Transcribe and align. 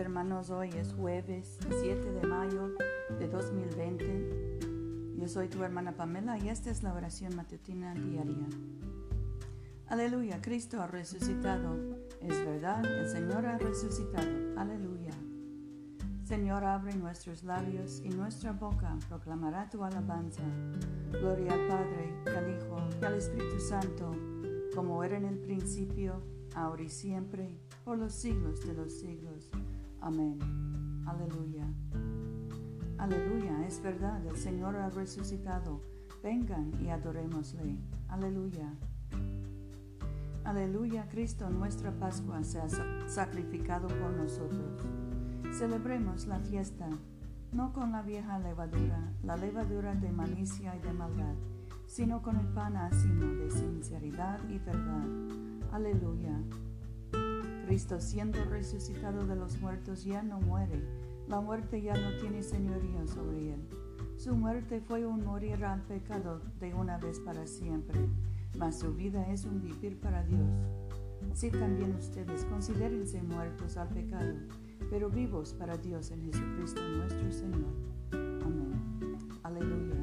Hermanos, 0.00 0.48
hoy 0.48 0.70
es 0.70 0.94
jueves 0.94 1.58
7 1.68 2.12
de 2.12 2.26
mayo 2.26 2.70
de 3.18 3.28
2020. 3.28 5.18
Yo 5.18 5.28
soy 5.28 5.48
tu 5.48 5.62
hermana 5.62 5.92
Pamela 5.92 6.38
y 6.38 6.48
esta 6.48 6.70
es 6.70 6.82
la 6.82 6.94
oración 6.94 7.36
matutina 7.36 7.92
diaria. 7.92 8.46
Aleluya, 9.88 10.40
Cristo 10.40 10.80
ha 10.80 10.86
resucitado. 10.86 11.76
Es 12.22 12.42
verdad, 12.46 12.82
el 12.82 13.10
Señor 13.10 13.44
ha 13.44 13.58
resucitado. 13.58 14.58
Aleluya. 14.58 15.12
Señor, 16.24 16.64
abre 16.64 16.94
nuestros 16.94 17.44
labios 17.44 18.00
y 18.02 18.08
nuestra 18.08 18.52
boca 18.52 18.96
proclamará 19.06 19.68
tu 19.68 19.84
alabanza. 19.84 20.44
Gloria 21.12 21.52
al 21.52 21.68
Padre, 21.68 22.14
al 22.38 22.56
Hijo 22.56 22.88
y 23.02 23.04
al 23.04 23.14
Espíritu 23.16 23.60
Santo, 23.60 24.12
como 24.74 25.04
era 25.04 25.18
en 25.18 25.26
el 25.26 25.38
principio, 25.40 26.22
ahora 26.54 26.84
y 26.84 26.88
siempre, 26.88 27.54
por 27.84 27.98
los 27.98 28.14
siglos 28.14 28.66
de 28.66 28.72
los 28.72 28.94
siglos. 28.94 29.50
Amén. 30.00 30.38
Aleluya. 31.06 31.66
Aleluya, 32.98 33.66
es 33.66 33.82
verdad, 33.82 34.24
el 34.26 34.36
Señor 34.36 34.76
ha 34.76 34.90
resucitado. 34.90 35.80
Vengan 36.22 36.72
y 36.82 36.90
adorémosle. 36.90 37.76
Aleluya. 38.08 38.74
Aleluya, 40.44 41.06
Cristo, 41.08 41.48
nuestra 41.48 41.92
Pascua 41.92 42.42
se 42.42 42.60
ha 42.60 42.68
sacrificado 43.08 43.88
por 43.88 44.10
nosotros. 44.12 44.82
Celebremos 45.52 46.26
la 46.26 46.40
fiesta, 46.40 46.88
no 47.52 47.72
con 47.72 47.92
la 47.92 48.02
vieja 48.02 48.38
levadura, 48.38 49.12
la 49.22 49.36
levadura 49.36 49.94
de 49.94 50.10
malicia 50.10 50.76
y 50.76 50.80
de 50.80 50.92
maldad, 50.92 51.34
sino 51.86 52.22
con 52.22 52.36
el 52.36 52.46
pan 52.48 52.76
ácimo 52.76 53.26
de 53.26 53.50
sinceridad 53.50 54.40
y 54.48 54.58
verdad. 54.58 55.06
Aleluya. 55.72 56.38
Cristo 57.70 58.00
siendo 58.00 58.44
resucitado 58.46 59.24
de 59.28 59.36
los 59.36 59.60
muertos 59.60 60.02
ya 60.04 60.24
no 60.24 60.40
muere, 60.40 60.82
la 61.28 61.40
muerte 61.40 61.80
ya 61.80 61.94
no 61.94 62.18
tiene 62.18 62.42
señoría 62.42 63.06
sobre 63.06 63.54
él. 63.54 63.60
Su 64.16 64.34
muerte 64.34 64.80
fue 64.80 65.06
un 65.06 65.24
morir 65.24 65.64
al 65.64 65.80
pecado 65.82 66.40
de 66.58 66.74
una 66.74 66.98
vez 66.98 67.20
para 67.20 67.46
siempre, 67.46 68.08
mas 68.58 68.80
su 68.80 68.92
vida 68.92 69.30
es 69.30 69.44
un 69.44 69.62
vivir 69.62 70.00
para 70.00 70.24
Dios. 70.24 70.50
Así 71.30 71.48
también 71.48 71.94
ustedes 71.94 72.44
considérense 72.46 73.22
muertos 73.22 73.76
al 73.76 73.90
pecado, 73.90 74.34
pero 74.90 75.08
vivos 75.08 75.54
para 75.54 75.76
Dios 75.76 76.10
en 76.10 76.24
Jesucristo 76.24 76.82
nuestro 76.96 77.30
Señor. 77.30 77.72
Amén. 78.10 79.16
Aleluya. 79.44 79.94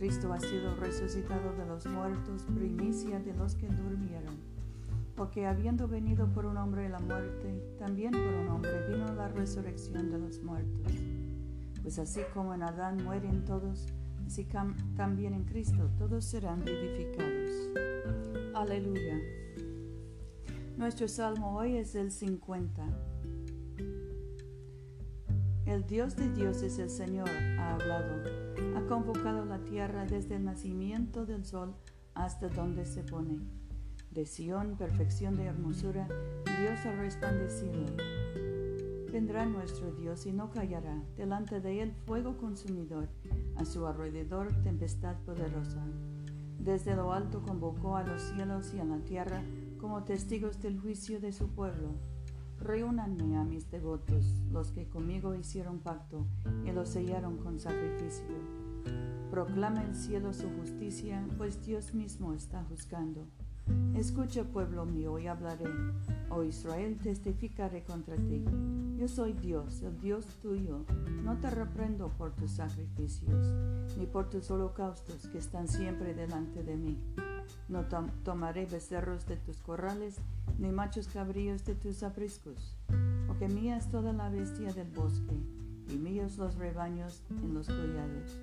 Cristo 0.00 0.32
ha 0.32 0.40
sido 0.40 0.74
resucitado 0.74 1.52
de 1.52 1.64
los 1.64 1.86
muertos, 1.86 2.44
primicia 2.52 3.20
de 3.20 3.34
los 3.34 3.54
que 3.54 3.68
durmieron 3.68 4.55
porque 5.16 5.46
habiendo 5.46 5.88
venido 5.88 6.28
por 6.28 6.44
un 6.44 6.58
hombre 6.58 6.88
la 6.90 7.00
muerte, 7.00 7.62
también 7.78 8.12
por 8.12 8.20
un 8.20 8.48
hombre 8.48 8.86
vino 8.86 9.12
la 9.14 9.28
resurrección 9.28 10.10
de 10.10 10.18
los 10.18 10.42
muertos. 10.42 10.92
Pues 11.82 11.98
así 11.98 12.20
como 12.34 12.54
en 12.54 12.62
Adán 12.62 13.02
mueren 13.02 13.44
todos, 13.44 13.86
así 14.26 14.46
también 14.94 15.32
en 15.32 15.44
Cristo 15.44 15.90
todos 15.98 16.24
serán 16.24 16.62
vivificados. 16.64 17.50
Aleluya. 18.54 19.18
Nuestro 20.76 21.08
salmo 21.08 21.56
hoy 21.56 21.76
es 21.76 21.94
el 21.94 22.10
50. 22.10 22.84
El 25.64 25.86
Dios 25.86 26.14
de 26.16 26.28
Dios 26.32 26.62
es 26.62 26.78
el 26.78 26.90
Señor, 26.90 27.30
ha 27.58 27.74
hablado. 27.74 28.22
Ha 28.76 28.86
convocado 28.86 29.46
la 29.46 29.58
tierra 29.64 30.04
desde 30.04 30.36
el 30.36 30.44
nacimiento 30.44 31.24
del 31.24 31.44
sol 31.44 31.74
hasta 32.14 32.48
donde 32.48 32.84
se 32.84 33.02
pone 33.02 33.40
de 34.16 34.24
Sión, 34.24 34.76
perfección 34.78 35.36
de 35.36 35.44
hermosura, 35.44 36.08
Dios 36.58 36.86
ha 36.86 36.92
resplandecido. 36.92 37.84
Vendrá 39.12 39.44
nuestro 39.44 39.92
Dios 39.92 40.24
y 40.24 40.32
no 40.32 40.50
callará, 40.50 41.02
delante 41.18 41.60
de 41.60 41.82
él 41.82 41.92
fuego 42.06 42.38
consumidor, 42.38 43.10
a 43.56 43.66
su 43.66 43.86
alrededor 43.86 44.50
tempestad 44.62 45.16
poderosa. 45.26 45.84
Desde 46.58 46.96
lo 46.96 47.12
alto 47.12 47.42
convocó 47.42 47.96
a 47.96 48.04
los 48.04 48.22
cielos 48.22 48.72
y 48.72 48.80
a 48.80 48.84
la 48.84 49.00
tierra 49.00 49.42
como 49.78 50.02
testigos 50.04 50.62
del 50.62 50.80
juicio 50.80 51.20
de 51.20 51.32
su 51.32 51.50
pueblo. 51.50 51.90
Reúnanme 52.58 53.36
a 53.36 53.44
mis 53.44 53.70
devotos, 53.70 54.40
los 54.50 54.72
que 54.72 54.88
conmigo 54.88 55.34
hicieron 55.34 55.80
pacto 55.80 56.26
y 56.64 56.72
lo 56.72 56.86
sellaron 56.86 57.36
con 57.36 57.60
sacrificio. 57.60 58.34
Proclama 59.30 59.82
el 59.82 59.94
cielo 59.94 60.32
su 60.32 60.48
justicia, 60.58 61.22
pues 61.36 61.62
Dios 61.66 61.92
mismo 61.92 62.32
está 62.32 62.64
juzgando. 62.64 63.28
Escucha, 63.94 64.44
pueblo 64.44 64.84
mío, 64.84 65.18
y 65.18 65.26
hablaré. 65.26 65.64
Oh 66.30 66.42
Israel, 66.42 66.98
testificaré 67.02 67.82
contra 67.82 68.16
ti. 68.16 68.44
Yo 68.98 69.08
soy 69.08 69.32
Dios, 69.32 69.82
el 69.82 69.98
Dios 70.00 70.26
tuyo. 70.42 70.84
No 71.22 71.38
te 71.38 71.50
reprendo 71.50 72.08
por 72.10 72.32
tus 72.32 72.52
sacrificios, 72.52 73.54
ni 73.96 74.06
por 74.06 74.28
tus 74.28 74.50
holocaustos 74.50 75.28
que 75.28 75.38
están 75.38 75.68
siempre 75.68 76.14
delante 76.14 76.62
de 76.62 76.76
mí. 76.76 76.98
No 77.68 77.84
tomaré 78.24 78.66
becerros 78.66 79.26
de 79.26 79.36
tus 79.36 79.58
corrales, 79.58 80.16
ni 80.58 80.70
machos 80.70 81.08
cabríos 81.08 81.64
de 81.64 81.74
tus 81.74 82.02
apriscos, 82.02 82.76
porque 83.26 83.48
mía 83.48 83.76
es 83.76 83.88
toda 83.90 84.12
la 84.12 84.28
bestia 84.28 84.72
del 84.72 84.90
bosque, 84.90 85.36
y 85.88 85.96
míos 85.96 86.38
los 86.38 86.56
rebaños 86.56 87.22
en 87.30 87.54
los 87.54 87.66
collados. 87.66 88.38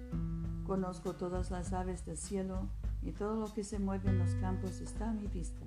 Conozco 0.65 1.13
todas 1.13 1.51
las 1.51 1.73
aves 1.73 2.05
del 2.05 2.17
cielo, 2.17 2.69
y 3.05 3.11
todo 3.11 3.39
lo 3.39 3.53
que 3.53 3.63
se 3.63 3.79
mueve 3.79 4.09
en 4.09 4.19
los 4.19 4.35
campos 4.35 4.81
está 4.81 5.09
a 5.09 5.13
mi 5.13 5.27
vista. 5.27 5.65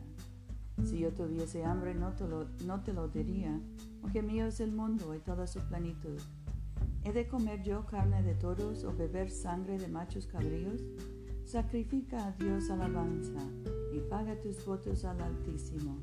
Si 0.85 0.99
yo 0.99 1.13
tuviese 1.13 1.65
hambre 1.65 1.95
no 1.95 2.13
te 2.13 2.29
lo, 2.29 2.45
no 2.67 2.83
te 2.83 2.93
lo 2.93 3.09
diría, 3.09 3.59
porque 4.01 4.23
mío 4.23 4.47
es 4.47 4.61
el 4.61 4.73
mundo 4.73 5.15
y 5.15 5.21
toda 5.21 5.47
su 5.47 5.61
plenitud. 5.61 6.21
¿He 7.05 7.13
de 7.13 7.29
comer 7.29 7.63
yo 7.63 7.87
carne 7.87 8.23
de 8.23 8.35
toros 8.35 8.85
o 8.85 8.93
beber 8.93 9.31
sangre 9.31 9.79
de 9.79 9.89
machos 9.89 10.27
cabríos? 10.27 10.83
Sacrifica 11.45 12.27
a 12.27 12.33
Dios 12.33 12.69
alabanza 12.71 13.41
y 13.95 14.01
paga 14.01 14.41
tus 14.41 14.67
votos 14.67 15.05
al 15.05 15.21
Altísimo. 15.21 15.99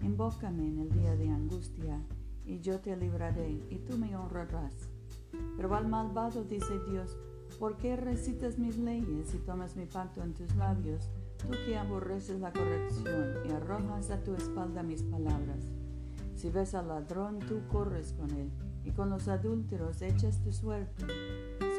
Invócame 0.00 0.68
en 0.68 0.78
el 0.78 0.90
día 0.92 1.16
de 1.16 1.28
angustia, 1.28 2.00
y 2.46 2.60
yo 2.60 2.78
te 2.78 2.96
libraré, 2.96 3.60
y 3.68 3.78
tú 3.78 3.98
me 3.98 4.16
honrarás. 4.16 4.88
Pero 5.56 5.74
al 5.74 5.88
malvado 5.88 6.44
dice 6.44 6.78
Dios, 6.88 7.18
¿Por 7.58 7.76
qué 7.76 7.96
recitas 7.96 8.56
mis 8.56 8.78
leyes 8.78 9.34
y 9.34 9.38
tomas 9.38 9.74
mi 9.74 9.84
pacto 9.84 10.22
en 10.22 10.32
tus 10.32 10.54
labios, 10.54 11.10
tú 11.38 11.48
que 11.66 11.76
aborreces 11.76 12.38
la 12.38 12.52
corrección 12.52 13.34
y 13.44 13.50
arrojas 13.50 14.10
a 14.10 14.22
tu 14.22 14.32
espalda 14.34 14.84
mis 14.84 15.02
palabras? 15.02 15.72
Si 16.36 16.50
ves 16.50 16.76
al 16.76 16.86
ladrón, 16.86 17.40
tú 17.40 17.60
corres 17.66 18.12
con 18.12 18.30
él, 18.30 18.48
y 18.84 18.92
con 18.92 19.10
los 19.10 19.26
adúlteros 19.26 20.02
echas 20.02 20.40
tu 20.40 20.52
suerte. 20.52 21.04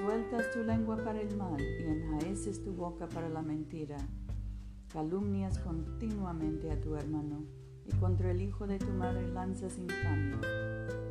Sueltas 0.01 0.51
tu 0.51 0.63
lengua 0.63 0.97
para 0.97 1.21
el 1.21 1.37
mal 1.37 1.61
y 1.61 1.83
enjaeces 1.85 2.61
tu 2.61 2.73
boca 2.73 3.07
para 3.07 3.29
la 3.29 3.41
mentira. 3.41 3.97
Calumnias 4.91 5.59
continuamente 5.59 6.71
a 6.71 6.81
tu 6.81 6.93
hermano, 6.95 7.45
y 7.85 7.93
contra 7.93 8.31
el 8.31 8.41
hijo 8.41 8.67
de 8.67 8.79
tu 8.79 8.91
madre 8.91 9.29
lanzas 9.29 9.77
infamia. 9.77 10.41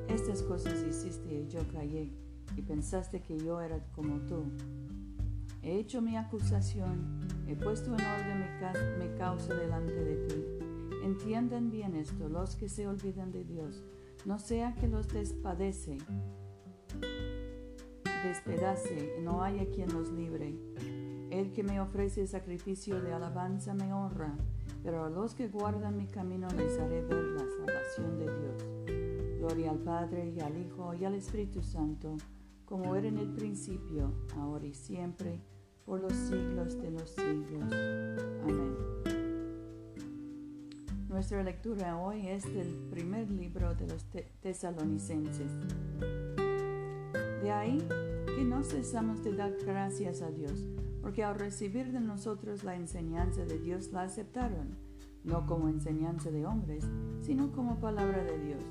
Estas 0.08 0.42
cosas 0.42 0.84
hiciste 0.86 1.40
y 1.40 1.48
yo 1.48 1.60
callé 1.72 2.27
y 2.56 2.62
pensaste 2.62 3.20
que 3.20 3.38
yo 3.38 3.60
era 3.60 3.78
como 3.94 4.20
tú. 4.26 4.44
He 5.62 5.78
hecho 5.78 6.00
mi 6.00 6.16
acusación, 6.16 7.20
he 7.46 7.56
puesto 7.56 7.94
en 7.94 8.00
orden 8.00 8.98
mi, 8.98 9.18
causa 9.18 9.54
delante 9.54 9.92
de 9.92 10.16
ti. 10.28 10.44
Entiendan 11.04 11.70
bien 11.70 11.94
esto 11.94 12.28
los 12.28 12.56
que 12.56 12.68
se 12.68 12.86
olvidan 12.86 13.32
de 13.32 13.44
Dios, 13.44 13.82
no 14.24 14.38
sea 14.38 14.74
que 14.74 14.88
los 14.88 15.08
despadece, 15.08 15.98
despedace 18.24 19.16
y 19.18 19.22
no 19.22 19.42
haya 19.42 19.68
quien 19.70 19.92
los 19.92 20.10
libre. 20.10 20.54
El 21.30 21.52
que 21.52 21.62
me 21.62 21.80
ofrece 21.80 22.26
sacrificio 22.26 23.00
de 23.00 23.12
alabanza 23.12 23.74
me 23.74 23.92
honra, 23.92 24.36
pero 24.82 25.04
a 25.04 25.10
los 25.10 25.34
que 25.34 25.48
guardan 25.48 25.96
mi 25.96 26.06
camino 26.06 26.48
les 26.56 26.78
haré 26.78 27.02
ver 27.02 27.24
la 27.24 27.40
salvación 27.40 28.18
de 28.18 28.24
Dios. 28.24 29.38
Gloria 29.38 29.70
al 29.70 29.78
Padre 29.78 30.32
y 30.34 30.40
al 30.40 30.56
Hijo 30.56 30.94
y 30.94 31.04
al 31.04 31.14
Espíritu 31.14 31.62
Santo 31.62 32.16
como 32.68 32.94
era 32.94 33.08
en 33.08 33.16
el 33.16 33.30
principio, 33.30 34.12
ahora 34.36 34.66
y 34.66 34.74
siempre, 34.74 35.40
por 35.86 36.00
los 36.02 36.12
siglos 36.12 36.78
de 36.78 36.90
los 36.90 37.08
siglos. 37.08 37.72
Amén. 38.42 38.76
Nuestra 41.08 41.42
lectura 41.42 41.96
hoy 41.96 42.28
es 42.28 42.44
del 42.44 42.74
primer 42.90 43.30
libro 43.30 43.74
de 43.74 43.88
los 43.88 44.04
tesalonicenses. 44.42 45.50
De 47.42 47.50
ahí 47.50 47.78
que 48.26 48.44
no 48.44 48.62
cesamos 48.62 49.24
de 49.24 49.32
dar 49.32 49.56
gracias 49.64 50.20
a 50.20 50.30
Dios, 50.30 50.68
porque 51.00 51.24
al 51.24 51.38
recibir 51.38 51.90
de 51.90 52.00
nosotros 52.00 52.64
la 52.64 52.76
enseñanza 52.76 53.46
de 53.46 53.58
Dios 53.58 53.92
la 53.92 54.02
aceptaron, 54.02 54.76
no 55.24 55.46
como 55.46 55.70
enseñanza 55.70 56.30
de 56.30 56.44
hombres, 56.44 56.84
sino 57.22 57.50
como 57.50 57.80
palabra 57.80 58.22
de 58.24 58.38
Dios. 58.40 58.62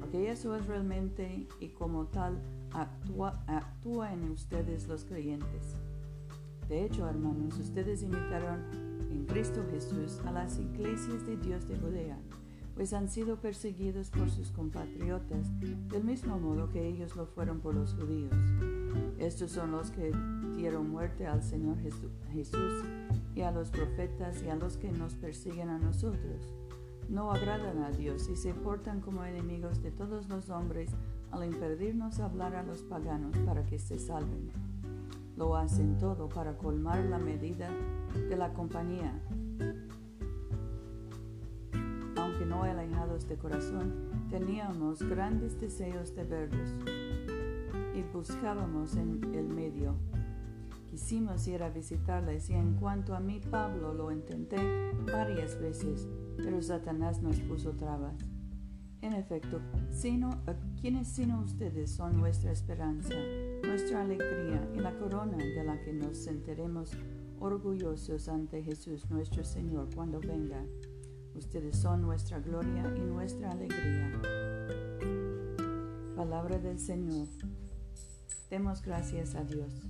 Porque 0.00 0.30
eso 0.30 0.56
es 0.56 0.66
realmente 0.66 1.46
y 1.60 1.68
como 1.68 2.06
tal 2.06 2.40
actúa, 2.72 4.12
en 4.12 4.30
ustedes 4.30 4.88
los 4.88 5.04
creyentes. 5.04 5.76
De 6.68 6.84
hecho, 6.84 7.08
hermanos, 7.08 7.58
ustedes 7.58 8.02
imitaron 8.02 8.60
en 9.10 9.26
Cristo 9.26 9.64
Jesús 9.70 10.20
a 10.24 10.32
las 10.32 10.58
iglesias 10.58 11.26
de 11.26 11.36
Dios 11.36 11.66
de 11.66 11.76
Judea, 11.76 12.18
pues 12.74 12.92
han 12.92 13.08
sido 13.08 13.36
perseguidos 13.36 14.10
por 14.10 14.30
sus 14.30 14.50
compatriotas, 14.52 15.48
del 15.88 16.04
mismo 16.04 16.38
modo 16.38 16.70
que 16.70 16.86
ellos 16.86 17.16
lo 17.16 17.26
fueron 17.26 17.60
por 17.60 17.74
los 17.74 17.94
judíos. 17.94 18.32
Estos 19.18 19.50
son 19.52 19.72
los 19.72 19.90
que 19.90 20.12
dieron 20.56 20.90
muerte 20.90 21.26
al 21.26 21.42
Señor 21.42 21.78
Jesús 22.32 22.84
y 23.34 23.42
a 23.42 23.50
los 23.50 23.70
profetas 23.70 24.42
y 24.42 24.48
a 24.48 24.56
los 24.56 24.76
que 24.76 24.92
nos 24.92 25.14
persiguen 25.14 25.68
a 25.68 25.78
nosotros. 25.78 26.59
No 27.10 27.30
agradan 27.30 27.82
a 27.82 27.90
Dios 27.90 28.28
y 28.30 28.36
se 28.36 28.54
portan 28.54 29.00
como 29.00 29.24
enemigos 29.24 29.82
de 29.82 29.90
todos 29.90 30.28
los 30.28 30.48
hombres 30.48 30.90
al 31.30 31.44
impedirnos 31.44 32.20
hablar 32.20 32.54
a 32.54 32.62
los 32.62 32.82
paganos 32.82 33.36
para 33.44 33.66
que 33.66 33.78
se 33.78 33.98
salven. 33.98 34.50
Lo 35.36 35.56
hacen 35.56 35.98
todo 35.98 36.28
para 36.28 36.56
colmar 36.56 37.04
la 37.04 37.18
medida 37.18 37.68
de 38.28 38.36
la 38.36 38.52
compañía 38.54 39.20
no 42.50 42.64
alejados 42.64 43.28
de 43.28 43.36
corazón, 43.36 43.92
teníamos 44.28 45.02
grandes 45.02 45.60
deseos 45.60 46.14
de 46.14 46.24
verlos 46.24 46.74
y 47.94 48.02
buscábamos 48.12 48.96
en 48.96 49.20
el 49.34 49.48
medio. 49.48 49.94
Quisimos 50.90 51.46
ir 51.46 51.62
a 51.62 51.70
visitarles 51.70 52.50
y 52.50 52.54
en 52.54 52.74
cuanto 52.74 53.14
a 53.14 53.20
mí, 53.20 53.40
Pablo, 53.48 53.94
lo 53.94 54.10
intenté 54.10 54.56
varias 55.12 55.56
veces, 55.60 56.08
pero 56.36 56.60
Satanás 56.60 57.22
nos 57.22 57.38
puso 57.38 57.76
trabas. 57.76 58.16
En 59.00 59.12
efecto, 59.12 59.60
sino, 59.92 60.42
¿quiénes 60.80 61.06
sino 61.06 61.42
ustedes 61.42 61.92
son 61.92 62.18
nuestra 62.18 62.50
esperanza, 62.50 63.14
nuestra 63.62 64.02
alegría 64.02 64.68
y 64.74 64.80
la 64.80 64.98
corona 64.98 65.36
de 65.36 65.64
la 65.64 65.80
que 65.80 65.92
nos 65.92 66.18
sentiremos 66.18 66.90
orgullosos 67.38 68.28
ante 68.28 68.62
Jesús 68.64 69.08
nuestro 69.10 69.44
Señor 69.44 69.94
cuando 69.94 70.18
venga? 70.18 70.64
Ustedes 71.36 71.76
son 71.76 72.02
nuestra 72.02 72.40
gloria 72.40 72.92
y 72.96 73.00
nuestra 73.00 73.52
alegría. 73.52 74.20
Palabra 76.16 76.58
del 76.58 76.80
Señor. 76.80 77.28
Demos 78.50 78.82
gracias 78.82 79.36
a 79.36 79.44
Dios. 79.44 79.89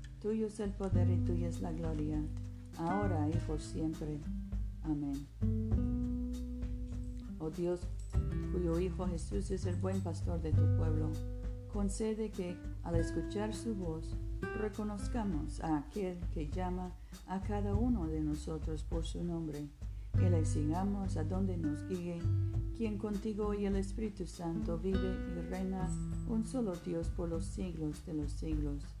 tuyo 0.21 0.47
es 0.47 0.59
el 0.59 0.69
poder 0.71 1.09
y 1.09 1.17
tuya 1.25 1.47
es 1.47 1.61
la 1.61 1.71
gloria, 1.71 2.21
ahora 2.77 3.27
y 3.27 3.35
por 3.47 3.59
siempre. 3.59 4.19
Amén. 4.83 5.25
Oh 7.39 7.49
Dios, 7.49 7.79
cuyo 8.51 8.79
Hijo 8.79 9.07
Jesús 9.07 9.49
es 9.49 9.65
el 9.65 9.75
buen 9.77 9.99
pastor 10.01 10.39
de 10.41 10.51
tu 10.51 10.77
pueblo, 10.77 11.09
concede 11.73 12.29
que 12.29 12.55
al 12.83 12.95
escuchar 12.95 13.55
su 13.55 13.73
voz 13.73 14.15
reconozcamos 14.59 15.59
a 15.61 15.79
aquel 15.79 16.19
que 16.33 16.49
llama 16.49 16.91
a 17.27 17.41
cada 17.41 17.73
uno 17.73 18.05
de 18.07 18.21
nosotros 18.21 18.83
por 18.83 19.05
su 19.05 19.23
nombre 19.23 19.67
que 20.19 20.29
le 20.29 20.45
sigamos 20.45 21.17
a 21.17 21.23
donde 21.23 21.57
nos 21.57 21.87
guíe, 21.87 22.19
quien 22.77 22.97
contigo 22.97 23.53
y 23.53 23.65
el 23.65 23.75
Espíritu 23.75 24.27
Santo 24.27 24.77
vive 24.77 25.17
y 25.35 25.41
reina 25.49 25.89
un 26.27 26.45
solo 26.45 26.75
Dios 26.85 27.07
por 27.09 27.29
los 27.29 27.45
siglos 27.45 28.05
de 28.05 28.13
los 28.13 28.31
siglos. 28.31 29.00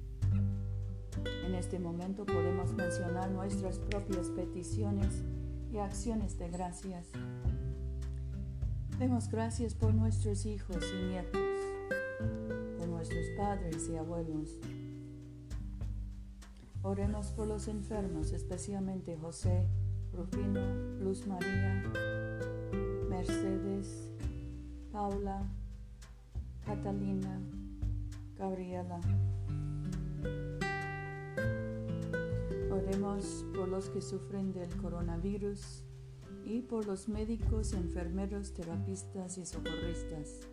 En 1.45 1.55
este 1.55 1.79
momento 1.79 2.25
podemos 2.25 2.73
mencionar 2.73 3.31
nuestras 3.31 3.79
propias 3.79 4.29
peticiones 4.29 5.23
y 5.71 5.77
acciones 5.77 6.37
de 6.37 6.49
gracias. 6.49 7.07
Demos 8.99 9.29
gracias 9.29 9.73
por 9.73 9.93
nuestros 9.93 10.45
hijos 10.45 10.83
y 10.93 11.09
nietos, 11.09 11.41
por 12.77 12.87
nuestros 12.87 13.25
padres 13.37 13.89
y 13.89 13.97
abuelos 13.97 14.59
Oremos 16.83 17.27
por 17.27 17.47
los 17.47 17.67
enfermos, 17.67 18.31
especialmente 18.31 19.15
José, 19.15 19.67
Rufino, 20.13 20.59
Luz 20.99 21.27
María, 21.27 21.83
Mercedes, 23.07 24.09
Paula, 24.91 25.43
Catalina, 26.65 27.39
Gabriela. 28.35 28.99
Oremos 32.71 33.45
por 33.53 33.67
los 33.67 33.89
que 33.89 34.01
sufren 34.01 34.53
del 34.53 34.73
coronavirus 34.77 35.83
y 36.45 36.61
por 36.61 36.85
los 36.85 37.09
médicos, 37.09 37.73
enfermeros, 37.73 38.53
terapistas 38.53 39.37
y 39.37 39.45
socorristas. 39.45 40.47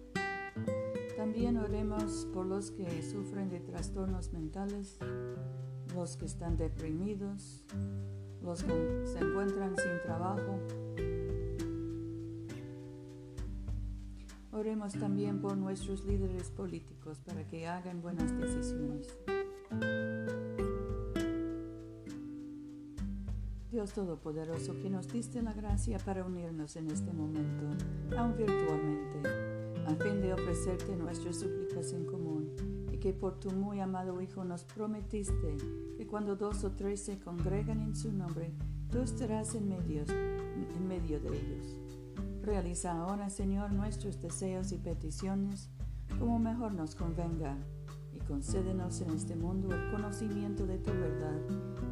También 1.16 1.58
oremos 1.58 2.26
por 2.34 2.46
los 2.46 2.72
que 2.72 3.02
sufren 3.02 3.48
de 3.48 3.60
trastornos 3.60 4.32
mentales 4.32 4.98
los 5.94 6.16
que 6.16 6.26
están 6.26 6.56
deprimidos, 6.56 7.64
los 8.42 8.62
que 8.64 9.02
se 9.04 9.18
encuentran 9.18 9.76
sin 9.76 10.02
trabajo. 10.02 10.58
Oremos 14.52 14.92
también 14.94 15.40
por 15.40 15.56
nuestros 15.56 16.04
líderes 16.04 16.50
políticos 16.50 17.20
para 17.20 17.46
que 17.46 17.68
hagan 17.68 18.02
buenas 18.02 18.36
decisiones. 18.36 19.16
Dios 23.78 23.92
Todopoderoso, 23.92 24.72
que 24.82 24.90
nos 24.90 25.06
diste 25.06 25.40
la 25.40 25.52
gracia 25.52 25.98
para 25.98 26.24
unirnos 26.24 26.74
en 26.74 26.90
este 26.90 27.12
momento, 27.12 27.64
aun 28.16 28.36
virtualmente, 28.36 29.22
a 29.86 29.94
fin 29.94 30.20
de 30.20 30.32
ofrecerte 30.32 30.96
nuestras 30.96 31.36
súplicas 31.36 31.92
en 31.92 32.04
común 32.04 32.56
que 33.00 33.12
por 33.12 33.38
tu 33.38 33.52
muy 33.52 33.78
amado 33.78 34.20
Hijo 34.20 34.42
nos 34.42 34.64
prometiste 34.64 35.56
que 35.96 36.06
cuando 36.08 36.34
dos 36.34 36.64
o 36.64 36.72
tres 36.72 37.04
se 37.04 37.20
congregan 37.20 37.80
en 37.80 37.94
su 37.94 38.12
nombre, 38.12 38.52
tú 38.90 38.98
estarás 38.98 39.54
en 39.54 39.68
medio, 39.68 40.02
en 40.08 40.88
medio 40.88 41.20
de 41.20 41.28
ellos. 41.28 41.78
Realiza 42.42 43.00
ahora, 43.00 43.30
Señor, 43.30 43.72
nuestros 43.72 44.20
deseos 44.20 44.72
y 44.72 44.78
peticiones 44.78 45.70
como 46.18 46.40
mejor 46.40 46.72
nos 46.72 46.96
convenga 46.96 47.56
y 48.12 48.18
concédenos 48.26 49.00
en 49.02 49.10
este 49.10 49.36
mundo 49.36 49.72
el 49.72 49.92
conocimiento 49.92 50.66
de 50.66 50.78
tu 50.78 50.90
verdad 50.90 51.38